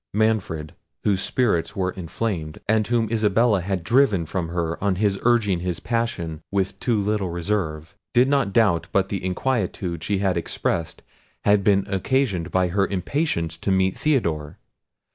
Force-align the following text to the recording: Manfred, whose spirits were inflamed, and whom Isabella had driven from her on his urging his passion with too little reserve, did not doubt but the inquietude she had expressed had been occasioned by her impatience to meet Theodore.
Manfred, 0.15 0.73
whose 1.03 1.21
spirits 1.21 1.75
were 1.75 1.91
inflamed, 1.91 2.59
and 2.67 2.87
whom 2.87 3.07
Isabella 3.11 3.61
had 3.61 3.83
driven 3.83 4.25
from 4.25 4.47
her 4.49 4.83
on 4.83 4.95
his 4.95 5.19
urging 5.21 5.59
his 5.59 5.79
passion 5.79 6.41
with 6.49 6.79
too 6.79 6.99
little 6.99 7.29
reserve, 7.29 7.93
did 8.11 8.27
not 8.27 8.51
doubt 8.51 8.87
but 8.91 9.09
the 9.09 9.23
inquietude 9.23 10.03
she 10.03 10.17
had 10.17 10.37
expressed 10.37 11.03
had 11.43 11.63
been 11.63 11.85
occasioned 11.87 12.49
by 12.49 12.69
her 12.69 12.87
impatience 12.87 13.57
to 13.57 13.69
meet 13.69 13.95
Theodore. 13.95 14.57